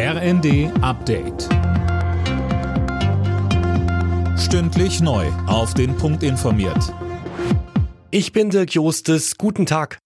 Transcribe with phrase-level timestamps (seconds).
[0.00, 1.48] RND Update.
[4.38, 5.26] Stündlich neu.
[5.48, 6.94] Auf den Punkt informiert.
[8.12, 9.36] Ich bin Dirk Jostes.
[9.38, 9.98] Guten Tag.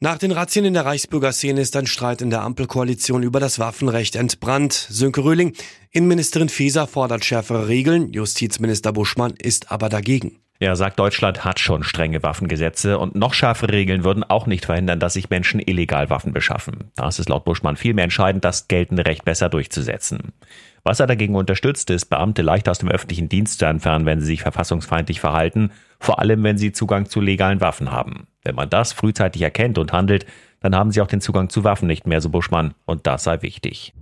[0.00, 4.16] Nach den Razzien in der Reichsbürgerszene ist ein Streit in der Ampelkoalition über das Waffenrecht
[4.16, 4.72] entbrannt.
[4.72, 5.52] Sönke Röhling,
[5.90, 10.40] Innenministerin Faeser fordert schärfere Regeln, Justizminister Buschmann ist aber dagegen.
[10.58, 15.00] Er sagt, Deutschland hat schon strenge Waffengesetze und noch schärfere Regeln würden auch nicht verhindern,
[15.00, 16.90] dass sich Menschen illegal Waffen beschaffen.
[16.94, 20.32] Da ist es laut Buschmann vielmehr entscheidend, das geltende Recht besser durchzusetzen.
[20.82, 24.26] Was er dagegen unterstützt, ist, Beamte leicht aus dem öffentlichen Dienst zu entfernen, wenn sie
[24.26, 28.28] sich verfassungsfeindlich verhalten, vor allem wenn sie Zugang zu legalen Waffen haben.
[28.44, 30.26] Wenn man das frühzeitig erkennt und handelt,
[30.60, 33.42] dann haben sie auch den Zugang zu Waffen nicht mehr, so Buschmann, und das sei
[33.42, 33.92] wichtig.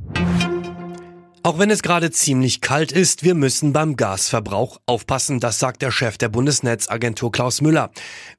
[1.47, 5.91] Auch wenn es gerade ziemlich kalt ist, wir müssen beim Gasverbrauch aufpassen, das sagt der
[5.91, 7.91] Chef der Bundesnetzagentur Klaus Müller.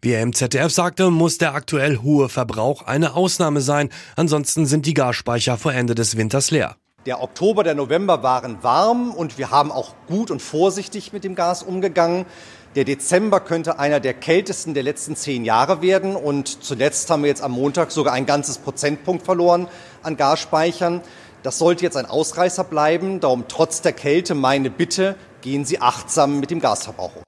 [0.02, 4.88] Wie er im ZDF sagte, muss der aktuell hohe Verbrauch eine Ausnahme sein, ansonsten sind
[4.88, 6.78] die Gasspeicher vor Ende des Winters leer.
[7.06, 11.36] Der Oktober, der November waren warm und wir haben auch gut und vorsichtig mit dem
[11.36, 12.26] Gas umgegangen.
[12.74, 17.30] Der Dezember könnte einer der kältesten der letzten zehn Jahre werden und zuletzt haben wir
[17.30, 19.68] jetzt am Montag sogar ein ganzes Prozentpunkt verloren
[20.02, 21.02] an Gasspeichern.
[21.46, 23.20] Das sollte jetzt ein Ausreißer bleiben.
[23.20, 27.22] Darum trotz der Kälte meine Bitte, gehen Sie achtsam mit dem Gasverbrauch um.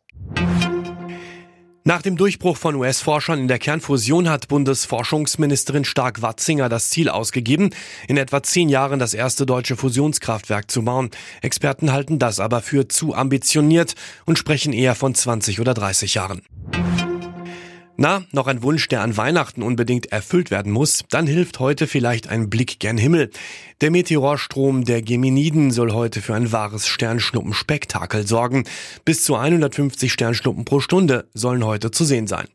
[1.84, 7.70] Nach dem Durchbruch von US-Forschern in der Kernfusion hat Bundesforschungsministerin Stark-Watzinger das Ziel ausgegeben,
[8.08, 11.12] in etwa zehn Jahren das erste deutsche Fusionskraftwerk zu bauen.
[11.44, 13.94] Experten halten das aber für zu ambitioniert
[14.26, 16.42] und sprechen eher von 20 oder 30 Jahren.
[18.00, 22.30] Na, noch ein Wunsch, der an Weihnachten unbedingt erfüllt werden muss, dann hilft heute vielleicht
[22.30, 23.32] ein Blick gen Himmel.
[23.82, 28.66] Der Meteorstrom der Geminiden soll heute für ein wahres Sternschnuppenspektakel sorgen.
[29.04, 32.46] Bis zu 150 Sternschnuppen pro Stunde sollen heute zu sehen sein.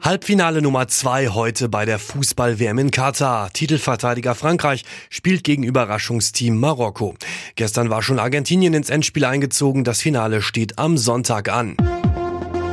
[0.00, 3.52] Halbfinale Nummer zwei heute bei der Fußball-WM in Katar.
[3.52, 7.14] Titelverteidiger Frankreich spielt gegen Überraschungsteam Marokko.
[7.56, 9.84] Gestern war schon Argentinien ins Endspiel eingezogen.
[9.84, 11.76] Das Finale steht am Sonntag an.